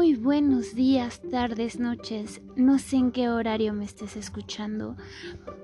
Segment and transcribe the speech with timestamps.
[0.00, 2.40] Muy buenos días, tardes, noches.
[2.56, 4.96] No sé en qué horario me estés escuchando,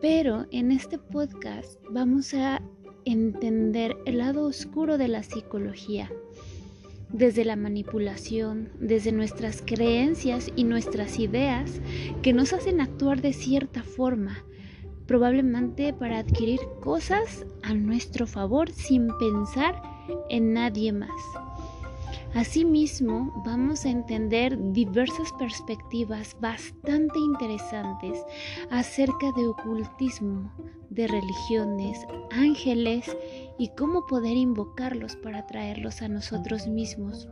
[0.03, 2.61] pero en este podcast vamos a
[3.07, 6.13] entender el lado oscuro de la psicología.
[7.09, 11.81] Desde la manipulación, desde nuestras creencias y nuestras ideas
[12.21, 14.45] que nos hacen actuar de cierta forma,
[15.07, 19.81] probablemente para adquirir cosas a nuestro favor sin pensar
[20.29, 21.46] en nadie más.
[22.35, 28.23] Asimismo, vamos a entender diversas perspectivas bastante interesantes
[28.71, 30.53] acerca de ocultismo,
[30.91, 31.99] de religiones,
[32.31, 33.17] ángeles
[33.59, 37.29] y cómo poder invocarlos para traerlos a nosotros mismos.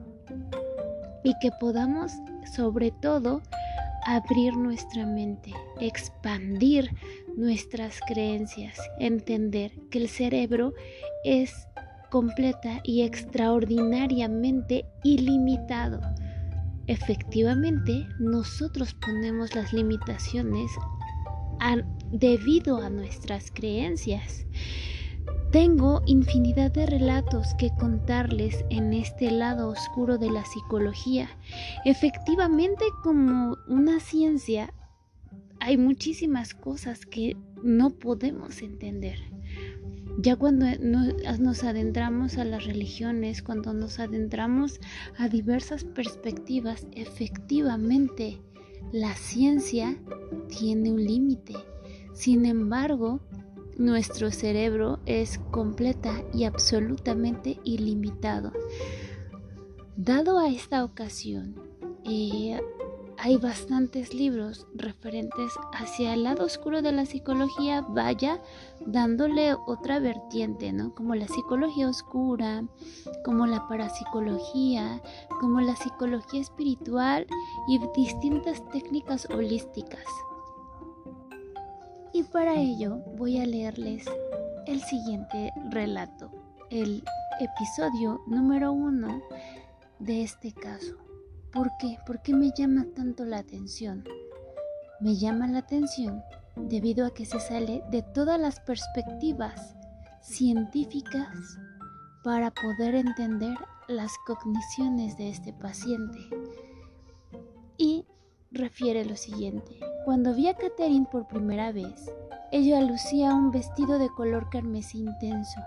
[1.22, 2.12] Y que podamos,
[2.54, 3.42] sobre todo,
[4.04, 6.90] abrir nuestra mente, expandir
[7.36, 10.74] nuestras creencias, entender que el cerebro
[11.24, 11.66] es
[12.14, 16.00] completa y extraordinariamente ilimitado.
[16.86, 20.70] Efectivamente, nosotros ponemos las limitaciones
[22.12, 24.46] debido a nuestras creencias.
[25.50, 31.28] Tengo infinidad de relatos que contarles en este lado oscuro de la psicología.
[31.84, 34.72] Efectivamente, como una ciencia,
[35.58, 39.18] hay muchísimas cosas que no podemos entender.
[40.18, 44.80] Ya cuando nos adentramos a las religiones, cuando nos adentramos
[45.18, 48.40] a diversas perspectivas, efectivamente
[48.92, 49.98] la ciencia
[50.48, 51.54] tiene un límite.
[52.12, 53.20] Sin embargo,
[53.76, 58.52] nuestro cerebro es completa y absolutamente ilimitado.
[59.96, 61.56] Dado a esta ocasión,
[62.04, 62.60] eh,
[63.24, 68.38] hay bastantes libros referentes hacia el lado oscuro de la psicología, vaya
[68.84, 70.94] dándole otra vertiente, ¿no?
[70.94, 72.64] Como la psicología oscura,
[73.24, 75.00] como la parapsicología,
[75.40, 77.26] como la psicología espiritual
[77.66, 80.04] y distintas técnicas holísticas.
[82.12, 84.04] Y para ello voy a leerles
[84.66, 86.30] el siguiente relato,
[86.68, 87.02] el
[87.40, 89.22] episodio número uno
[89.98, 91.03] de este caso.
[91.54, 91.98] ¿Por qué?
[92.04, 94.02] ¿Por qué me llama tanto la atención?
[94.98, 96.20] Me llama la atención
[96.56, 99.76] debido a que se sale de todas las perspectivas
[100.20, 101.28] científicas
[102.24, 103.56] para poder entender
[103.86, 106.18] las cogniciones de este paciente.
[107.78, 108.04] Y
[108.50, 109.78] refiere lo siguiente.
[110.04, 112.10] Cuando vi a Catherine por primera vez,
[112.50, 115.60] ella lucía un vestido de color carmesí intenso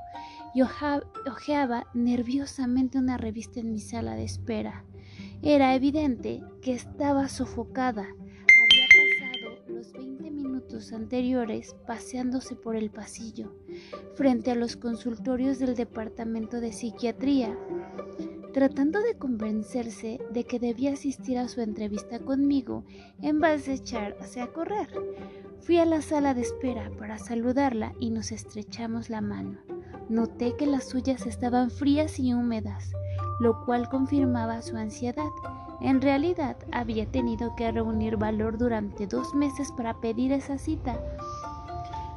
[0.54, 4.84] y hojeaba nerviosamente una revista en mi sala de espera.
[5.44, 8.08] Era evidente que estaba sofocada.
[8.08, 13.54] Había pasado los 20 minutos anteriores paseándose por el pasillo,
[14.16, 17.56] frente a los consultorios del departamento de psiquiatría,
[18.52, 22.84] tratando de convencerse de que debía asistir a su entrevista conmigo
[23.22, 24.90] en vez de echarse a correr.
[25.60, 29.60] Fui a la sala de espera para saludarla y nos estrechamos la mano.
[30.10, 32.92] Noté que las suyas estaban frías y húmedas
[33.40, 35.30] lo cual confirmaba su ansiedad.
[35.80, 41.00] En realidad había tenido que reunir valor durante dos meses para pedir esa cita.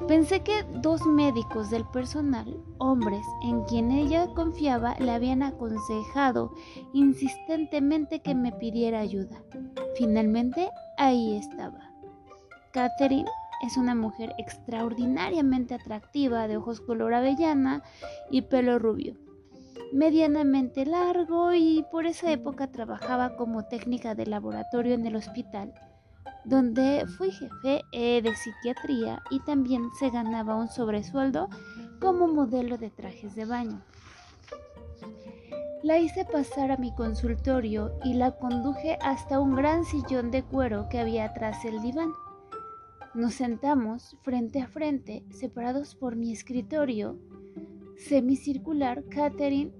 [0.09, 6.55] Pensé que dos médicos del personal, hombres en quien ella confiaba, le habían aconsejado
[6.95, 9.43] insistentemente que me pidiera ayuda.
[9.97, 11.93] Finalmente, ahí estaba.
[12.73, 13.29] Catherine
[13.63, 17.83] es una mujer extraordinariamente atractiva, de ojos color avellana
[18.31, 19.17] y pelo rubio
[19.93, 25.75] medianamente largo y por esa época trabajaba como técnica de laboratorio en el hospital,
[26.45, 31.49] donde fui jefe eh, de psiquiatría y también se ganaba un sobresueldo
[32.01, 33.83] como modelo de trajes de baño.
[35.83, 40.89] La hice pasar a mi consultorio y la conduje hasta un gran sillón de cuero
[40.91, 42.11] que había atrás del diván.
[43.15, 47.19] Nos sentamos frente a frente, separados por mi escritorio
[48.09, 49.73] semicircular, Catherine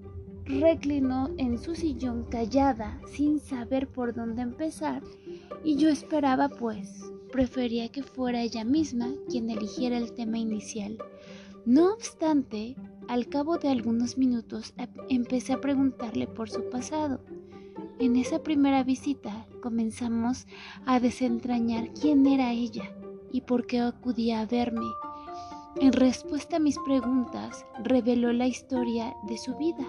[0.45, 5.03] reclinó en su sillón callada, sin saber por dónde empezar,
[5.63, 10.97] y yo esperaba pues, prefería que fuera ella misma quien eligiera el tema inicial.
[11.65, 12.75] No obstante,
[13.07, 17.21] al cabo de algunos minutos em, empecé a preguntarle por su pasado.
[17.99, 20.47] En esa primera visita comenzamos
[20.85, 22.95] a desentrañar quién era ella
[23.31, 24.87] y por qué acudía a verme.
[25.79, 29.85] En respuesta a mis preguntas, reveló la historia de su vida.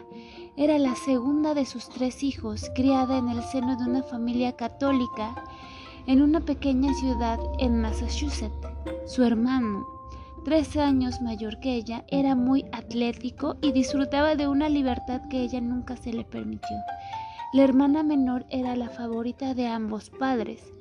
[0.57, 5.35] Era la segunda de sus tres hijos, criada en el seno de una familia católica
[6.07, 8.69] en una pequeña ciudad en Massachusetts.
[9.07, 9.87] Su hermano,
[10.45, 15.61] tres años mayor que ella, era muy atlético y disfrutaba de una libertad que ella
[15.61, 16.77] nunca se le permitió.
[17.53, 20.73] La hermana menor era la favorita de ambos padres.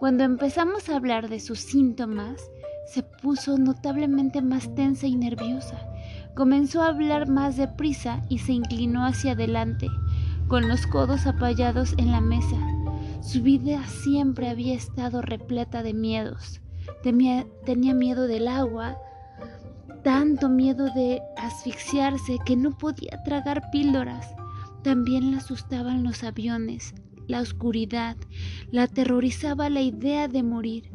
[0.00, 2.50] Cuando empezamos a hablar de sus síntomas,
[2.92, 5.78] se puso notablemente más tensa y nerviosa.
[6.34, 9.88] Comenzó a hablar más deprisa y se inclinó hacia adelante,
[10.46, 12.58] con los codos apoyados en la mesa.
[13.22, 16.60] Su vida siempre había estado repleta de miedos.
[17.02, 18.98] tenía miedo del agua,
[20.04, 24.34] tanto miedo de asfixiarse que no podía tragar píldoras.
[24.82, 26.94] También le asustaban los aviones,
[27.26, 28.16] la oscuridad,
[28.70, 30.90] la aterrorizaba la idea de morir.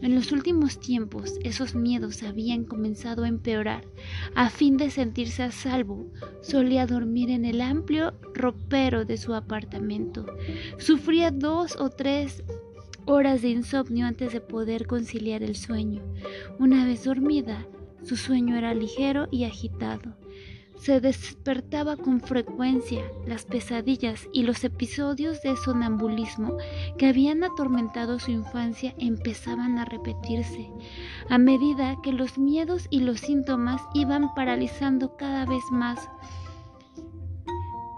[0.00, 3.84] En los últimos tiempos esos miedos habían comenzado a empeorar.
[4.34, 6.06] A fin de sentirse a salvo,
[6.40, 10.26] solía dormir en el amplio ropero de su apartamento.
[10.78, 12.44] Sufría dos o tres
[13.06, 16.02] horas de insomnio antes de poder conciliar el sueño.
[16.58, 17.66] Una vez dormida,
[18.04, 20.16] su sueño era ligero y agitado.
[20.78, 23.02] Se despertaba con frecuencia.
[23.26, 26.56] Las pesadillas y los episodios de sonambulismo
[26.96, 30.70] que habían atormentado su infancia empezaban a repetirse,
[31.28, 36.08] a medida que los miedos y los síntomas iban paralizando cada vez más.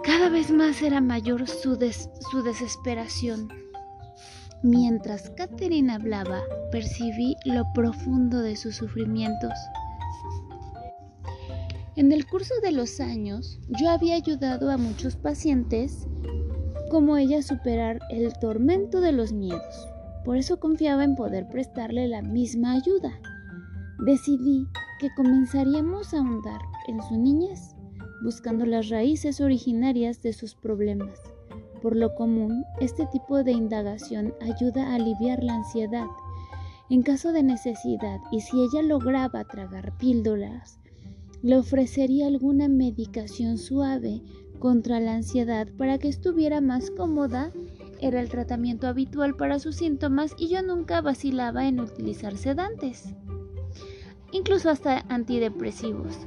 [0.02, 3.48] Cada vez más era mayor su, desesperación.
[4.62, 6.40] Mientras Catherine hablaba,
[6.72, 9.52] percibí lo profundo de sus sufrimientos.
[11.96, 16.06] En el curso de los años, yo había ayudado a muchos pacientes
[16.88, 19.88] como ella a superar el tormento de los miedos.
[20.24, 23.18] Por eso confiaba en poder prestarle la misma ayuda.
[24.06, 24.66] Decidí
[25.00, 27.74] que comenzaríamos a ahondar en su niñez,
[28.22, 31.18] buscando las raíces originarias de sus problemas.
[31.82, 36.06] Por lo común, este tipo de indagación ayuda a aliviar la ansiedad.
[36.88, 40.79] En caso de necesidad y si ella lograba tragar píldoras,
[41.42, 44.22] le ofrecería alguna medicación suave
[44.58, 47.50] contra la ansiedad para que estuviera más cómoda.
[48.00, 53.14] Era el tratamiento habitual para sus síntomas y yo nunca vacilaba en utilizar sedantes,
[54.32, 56.26] incluso hasta antidepresivos.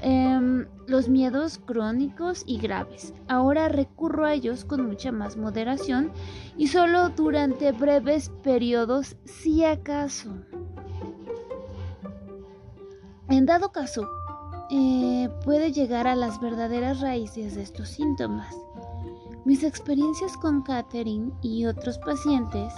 [0.00, 3.14] Em, los miedos crónicos y graves.
[3.26, 6.12] Ahora recurro a ellos con mucha más moderación
[6.56, 10.30] y solo durante breves periodos si acaso.
[13.28, 14.08] En dado caso
[14.70, 18.54] eh, puede llegar a las verdaderas raíces de estos síntomas.
[19.44, 22.74] Mis experiencias con Catherine y otros pacientes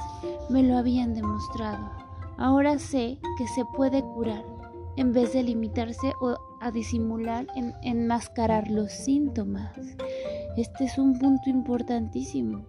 [0.51, 1.91] me lo habían demostrado.
[2.39, 4.45] Ahora sé que se puede curar
[4.97, 6.13] en vez de limitarse
[6.61, 9.73] a disimular en enmascarar los síntomas.
[10.57, 12.67] Este es un punto importantísimo.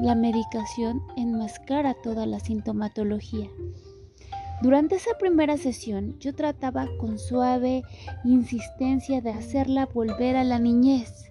[0.00, 3.48] La medicación enmascara toda la sintomatología.
[4.62, 7.82] Durante esa primera sesión yo trataba con suave
[8.24, 11.30] insistencia de hacerla volver a la niñez.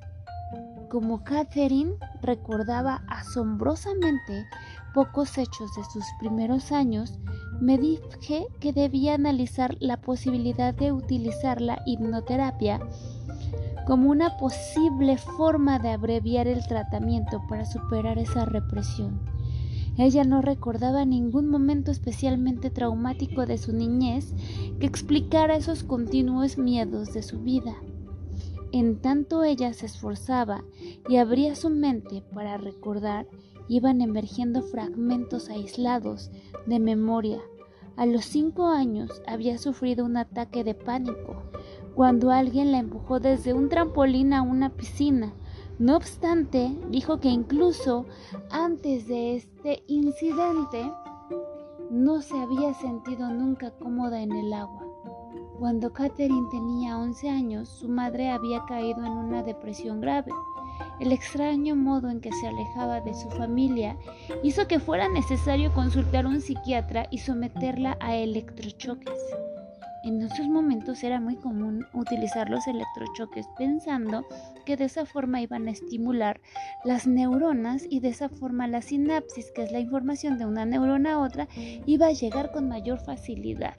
[0.90, 4.46] Como Catherine recordaba asombrosamente
[4.94, 7.20] pocos hechos de sus primeros años,
[7.60, 12.80] me dije que debía analizar la posibilidad de utilizar la hipnoterapia
[13.86, 19.20] como una posible forma de abreviar el tratamiento para superar esa represión.
[19.98, 24.34] Ella no recordaba ningún momento especialmente traumático de su niñez
[24.80, 27.76] que explicara esos continuos miedos de su vida.
[28.72, 30.64] En tanto ella se esforzaba
[31.08, 33.28] y abría su mente para recordar,
[33.68, 36.32] iban emergiendo fragmentos aislados
[36.66, 37.40] de memoria.
[37.96, 41.44] A los cinco años había sufrido un ataque de pánico
[41.94, 45.34] cuando alguien la empujó desde un trampolín a una piscina
[45.84, 48.06] no obstante, dijo que incluso
[48.50, 50.90] antes de este incidente
[51.92, 54.82] no se había sentido nunca cómoda en el agua.
[55.60, 60.32] Cuando Catherine tenía 11 años, su madre había caído en una depresión grave.
[61.02, 63.98] El extraño modo en que se alejaba de su familia
[64.42, 69.20] hizo que fuera necesario consultar a un psiquiatra y someterla a electrochoques.
[70.04, 74.26] En esos momentos era muy común utilizar los electrochoques pensando
[74.66, 76.42] que de esa forma iban a estimular
[76.84, 81.14] las neuronas y de esa forma la sinapsis, que es la información de una neurona
[81.14, 81.48] a otra,
[81.86, 83.76] iba a llegar con mayor facilidad.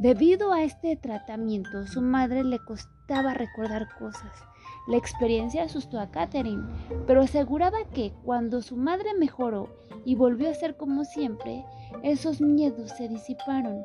[0.00, 4.32] Debido a este tratamiento, su madre le costaba recordar cosas.
[4.88, 6.64] La experiencia asustó a Catherine,
[7.06, 9.68] pero aseguraba que cuando su madre mejoró
[10.04, 11.64] y volvió a ser como siempre,
[12.02, 13.84] esos miedos se disiparon.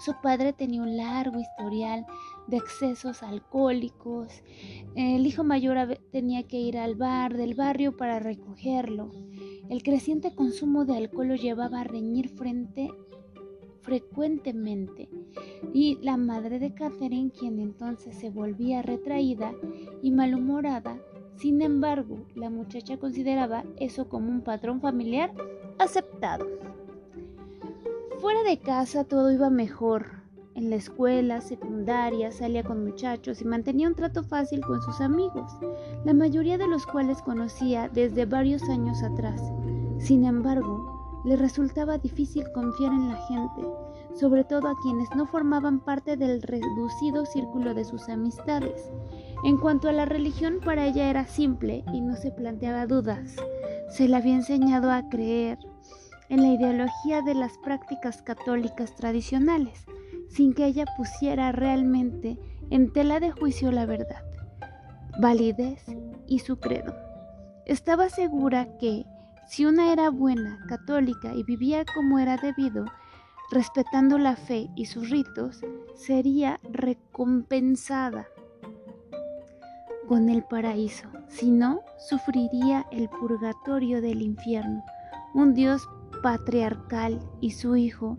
[0.00, 2.06] Su padre tenía un largo historial
[2.46, 4.42] de excesos alcohólicos.
[4.94, 9.10] El hijo mayor tenía que ir al bar del barrio para recogerlo.
[9.68, 12.88] El creciente consumo de alcohol lo llevaba a reñir frente
[13.82, 15.08] frecuentemente
[15.72, 19.52] y la madre de Catherine, quien entonces se volvía retraída
[20.02, 20.98] y malhumorada,
[21.36, 25.32] Sin embargo, la muchacha consideraba eso como un patrón familiar
[25.78, 26.69] aceptado.
[28.20, 30.20] Fuera de casa todo iba mejor.
[30.54, 35.50] En la escuela secundaria salía con muchachos y mantenía un trato fácil con sus amigos,
[36.04, 39.40] la mayoría de los cuales conocía desde varios años atrás.
[39.98, 43.66] Sin embargo, le resultaba difícil confiar en la gente,
[44.12, 48.92] sobre todo a quienes no formaban parte del reducido círculo de sus amistades.
[49.44, 53.34] En cuanto a la religión, para ella era simple y no se planteaba dudas.
[53.88, 55.58] Se le había enseñado a creer
[56.30, 59.84] en la ideología de las prácticas católicas tradicionales,
[60.28, 62.38] sin que ella pusiera realmente
[62.70, 64.22] en tela de juicio la verdad,
[65.20, 65.84] validez
[66.26, 66.94] y su credo.
[67.66, 69.04] Estaba segura que,
[69.48, 72.86] si una era buena, católica y vivía como era debido,
[73.50, 75.60] respetando la fe y sus ritos,
[75.96, 78.28] sería recompensada
[80.06, 84.84] con el paraíso, si no, sufriría el purgatorio del infierno.
[85.34, 85.88] Un Dios
[86.22, 88.18] patriarcal y su hijo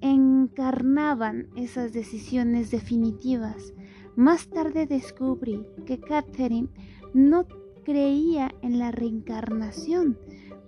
[0.00, 3.74] encarnaban esas decisiones definitivas.
[4.16, 6.68] Más tarde descubrí que Catherine
[7.14, 7.46] no
[7.84, 10.18] creía en la reencarnación.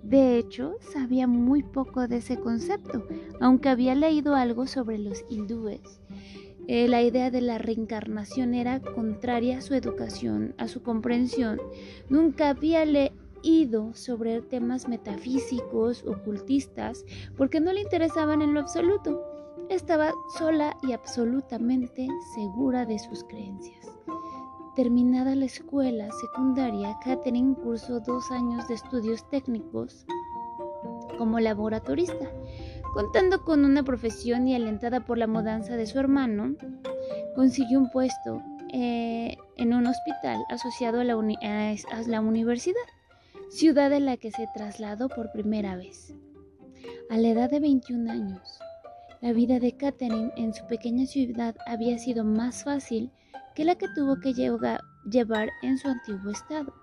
[0.01, 3.07] De hecho, sabía muy poco de ese concepto,
[3.39, 6.01] aunque había leído algo sobre los hindúes.
[6.67, 11.59] Eh, la idea de la reencarnación era contraria a su educación, a su comprensión.
[12.09, 17.05] Nunca había leído ido sobre temas metafísicos, ocultistas,
[17.37, 19.21] porque no le interesaban en lo absoluto.
[19.69, 23.87] Estaba sola y absolutamente segura de sus creencias.
[24.75, 30.05] Terminada la escuela secundaria, Catherine cursó dos años de estudios técnicos
[31.17, 32.31] como laboratorista.
[32.93, 36.55] Contando con una profesión y alentada por la mudanza de su hermano,
[37.35, 42.81] consiguió un puesto eh, en un hospital asociado a la, a la universidad
[43.49, 46.13] ciudad en la que se trasladó por primera vez.
[47.09, 48.59] A la edad de 21 años,
[49.21, 53.11] la vida de Catherine en su pequeña ciudad había sido más fácil
[53.55, 56.73] que la que tuvo que llevar en su antiguo estado.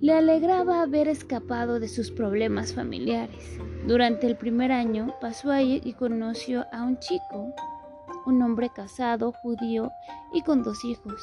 [0.00, 3.58] Le alegraba haber escapado de sus problemas familiares.
[3.86, 7.54] Durante el primer año pasó ahí y conoció a un chico,
[8.26, 9.90] un hombre casado, judío
[10.32, 11.20] y con dos hijos.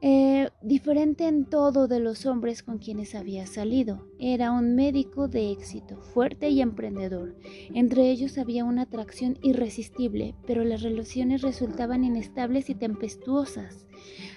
[0.00, 4.06] Eh, diferente en todo de los hombres con quienes había salido.
[4.20, 7.34] Era un médico de éxito, fuerte y emprendedor.
[7.74, 13.86] Entre ellos había una atracción irresistible, pero las relaciones resultaban inestables y tempestuosas.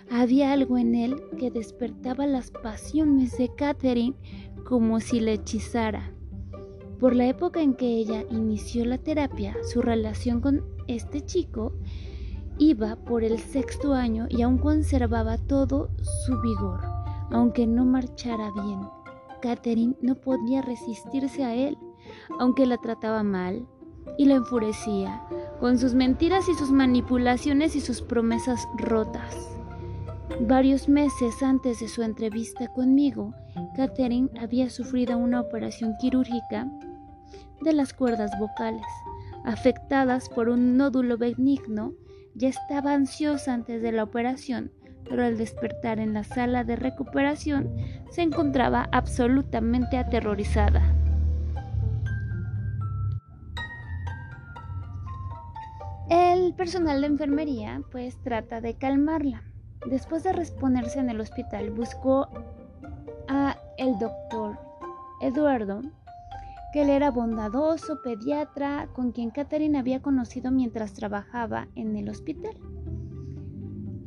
[0.10, 4.16] Había algo en él que despertaba las pasiones de Catherine
[4.66, 6.12] como si le hechizara.
[7.00, 11.74] Por la época en que ella inició la terapia, su relación con este chico
[12.58, 15.90] Iba por el sexto año y aún conservaba todo
[16.26, 16.82] su vigor,
[17.32, 18.82] aunque no marchara bien.
[19.42, 21.78] Catherine no podía resistirse a él,
[22.40, 23.66] aunque la trataba mal
[24.18, 25.22] y la enfurecía,
[25.60, 29.36] con sus mentiras y sus manipulaciones y sus promesas rotas.
[30.42, 33.34] Varios meses antes de su entrevista conmigo,
[33.76, 36.68] Catherine había sufrido una operación quirúrgica
[37.62, 38.86] de las cuerdas vocales,
[39.46, 41.94] afectadas por un nódulo benigno
[42.36, 44.72] ya estaba ansiosa antes de la operación,
[45.08, 47.76] pero al despertar en la sala de recuperación
[48.10, 50.96] se encontraba absolutamente aterrorizada.
[56.10, 59.44] El personal de enfermería pues trata de calmarla.
[59.86, 62.28] Después de reponerse en el hospital buscó
[63.28, 64.60] a el doctor
[65.22, 65.82] Eduardo
[66.72, 72.56] que él era bondadoso pediatra con quien Catherine había conocido mientras trabajaba en el hospital.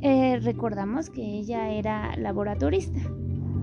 [0.00, 3.00] Eh, recordamos que ella era laboratorista.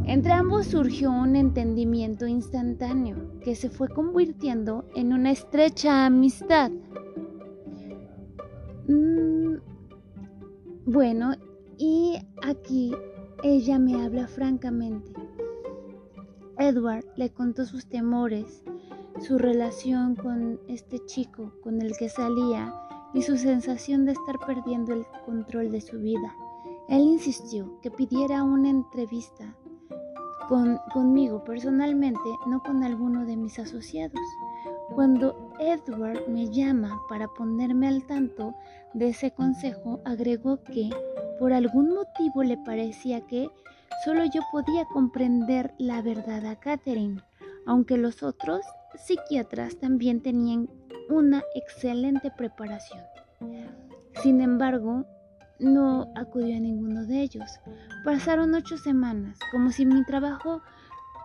[0.06, 6.72] Entre ambos surgió un entendimiento instantáneo que se fue convirtiendo en una estrecha amistad.
[8.88, 9.58] Mm,
[10.86, 11.34] bueno,
[11.78, 12.96] y aquí
[13.44, 15.14] ella me habla francamente.
[16.58, 18.64] Edward le contó sus temores
[19.20, 22.74] su relación con este chico con el que salía
[23.14, 26.34] y su sensación de estar perdiendo el control de su vida.
[26.88, 29.56] Él insistió que pidiera una entrevista
[30.48, 34.20] con, conmigo personalmente, no con alguno de mis asociados.
[34.96, 38.54] Cuando Edward me llama para ponerme al tanto
[38.94, 40.90] de ese consejo, agregó que
[41.40, 43.50] por algún motivo le parecía que
[44.04, 47.22] solo yo podía comprender la verdad a Catherine,
[47.66, 48.62] aunque los otros
[48.96, 50.70] psiquiatras también tenían
[51.10, 53.02] una excelente preparación.
[54.22, 55.06] Sin embargo,
[55.60, 57.60] no acudió a ninguno de ellos.
[58.04, 60.62] Pasaron ocho semanas, como si mi trabajo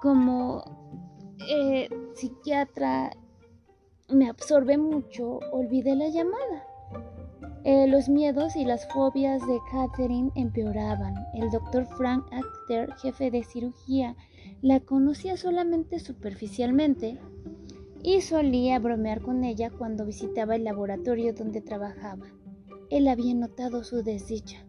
[0.03, 0.63] como
[1.49, 3.11] eh, psiquiatra
[4.09, 6.65] me absorbe mucho, olvidé la llamada.
[7.65, 11.15] Eh, los miedos y las fobias de Catherine empeoraban.
[11.35, 14.15] El doctor Frank Acter, jefe de cirugía,
[14.63, 17.19] la conocía solamente superficialmente
[18.03, 22.27] y solía bromear con ella cuando visitaba el laboratorio donde trabajaba.
[22.91, 24.65] Él había notado su desdicha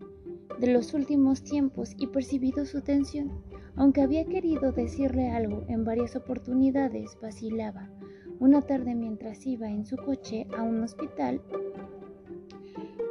[0.60, 3.44] de los últimos tiempos y percibido su tensión.
[3.76, 7.90] Aunque había querido decirle algo en varias oportunidades, vacilaba.
[8.40, 11.42] Una tarde mientras iba en su coche a un hospital,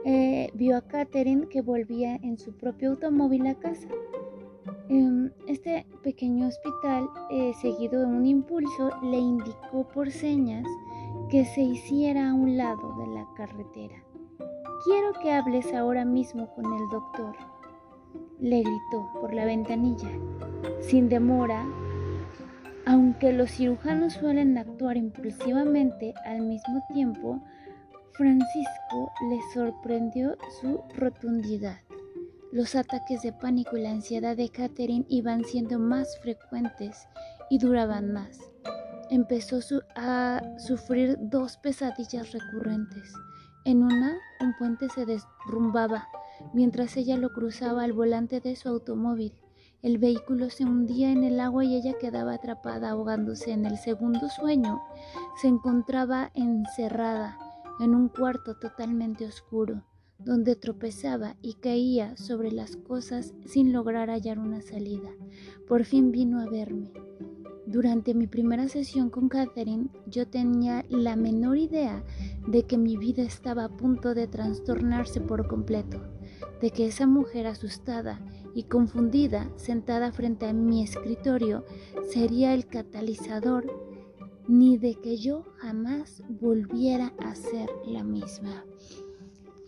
[0.05, 3.89] eh, vio a Catherine que volvía en su propio automóvil a casa.
[4.89, 10.65] Em, este pequeño hospital, eh, seguido de un impulso, le indicó por señas
[11.29, 13.97] que se hiciera a un lado de la carretera.
[14.85, 17.35] Quiero que hables ahora mismo con el doctor,
[18.39, 20.11] le gritó por la ventanilla.
[20.81, 21.67] Sin demora,
[22.85, 27.43] aunque los cirujanos suelen actuar impulsivamente al mismo tiempo,
[28.13, 31.86] Francisco le sorprendió su rotundidad.
[32.57, 37.07] Los ataques de pánico y la ansiedad de Catherine iban siendo más frecuentes
[37.51, 38.41] y duraban más.
[39.11, 39.61] Empezó
[39.95, 43.13] a sufrir dos pesadillas recurrentes.
[43.67, 46.09] En una, un puente se derrumbaba
[46.55, 49.35] mientras ella lo cruzaba al volante de su automóvil.
[49.83, 53.51] El vehículo se hundía en el agua y ella quedaba atrapada ahogándose.
[53.51, 54.81] En el segundo sueño
[55.43, 57.39] se encontraba encerrada
[57.81, 59.85] en un cuarto totalmente oscuro,
[60.19, 65.11] donde tropezaba y caía sobre las cosas sin lograr hallar una salida.
[65.69, 66.93] Por fin vino a verme.
[67.67, 72.05] Durante mi primera sesión con Catherine, yo tenía la menor idea
[72.47, 76.01] de que mi vida estaba a punto de trastornarse por completo,
[76.61, 78.21] de que esa mujer asustada
[78.55, 81.65] y confundida sentada frente a mi escritorio
[82.09, 83.67] sería el catalizador,
[84.47, 88.65] ni de que yo jamás volviera a ser la misma.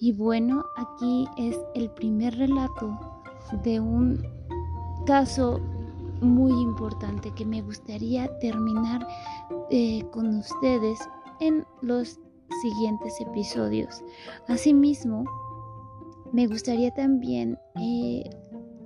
[0.00, 2.98] Y bueno, aquí es el primer relato
[3.62, 4.22] de un
[5.06, 5.60] caso
[6.20, 9.06] muy importante que me gustaría terminar
[9.70, 10.98] eh, con ustedes
[11.40, 12.18] en los
[12.62, 14.02] siguientes episodios.
[14.48, 15.24] Asimismo,
[16.32, 18.28] me gustaría también eh,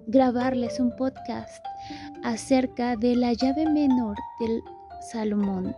[0.06, 1.64] grabarles un podcast
[2.22, 4.62] acerca de la llave menor del
[5.10, 5.74] Salomón.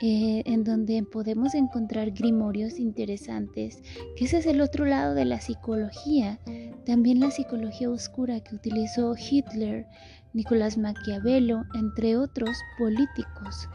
[0.00, 3.82] Eh, en donde podemos encontrar grimorios interesantes,
[4.16, 6.38] que ese es el otro lado de la psicología,
[6.86, 9.88] también la psicología oscura que utilizó Hitler,
[10.34, 13.68] Nicolás Maquiavelo, entre otros políticos.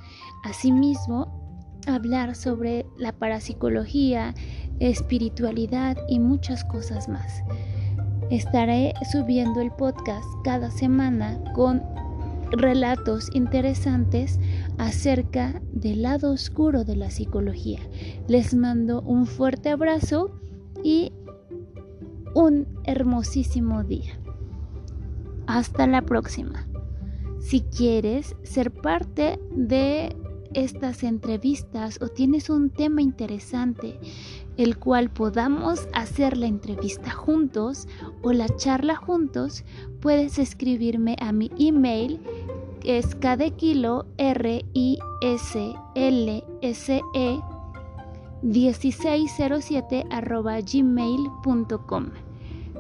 [0.46, 1.44] Asimismo,
[1.88, 4.34] hablar sobre la parapsicología,
[4.80, 7.44] espiritualidad y muchas cosas más.
[8.30, 11.84] Estaré subiendo el podcast cada semana con
[12.54, 14.40] relatos interesantes
[14.78, 17.80] acerca del lado oscuro de la psicología.
[18.28, 20.32] Les mando un fuerte abrazo
[20.84, 21.12] y
[22.34, 24.20] un hermosísimo día.
[25.48, 26.68] Hasta la próxima.
[27.40, 30.16] Si quieres ser parte de
[30.54, 34.00] estas entrevistas o tienes un tema interesante
[34.58, 37.88] el cual podamos hacer la entrevista juntos
[38.22, 39.64] o la charla juntos,
[40.00, 42.20] puedes escribirme a mi email
[42.84, 43.16] es
[43.58, 47.40] kilo r i s l s e
[48.42, 52.10] 1607 arroba gmail.com.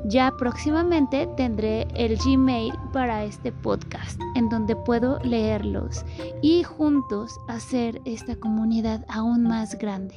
[0.06, 6.04] Ya próximamente tendré el Gmail para este podcast en donde puedo leerlos
[6.42, 10.16] y juntos hacer esta comunidad aún más grande.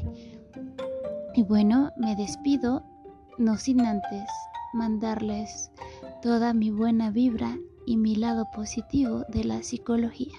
[1.34, 2.82] Y bueno, me despido,
[3.38, 4.28] no sin antes
[4.74, 5.70] mandarles
[6.20, 10.34] toda mi buena vibra y mi lado positivo de la psicología.